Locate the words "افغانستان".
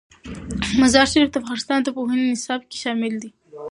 1.41-1.79